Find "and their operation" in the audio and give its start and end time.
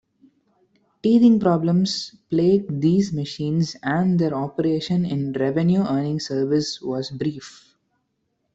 3.83-5.05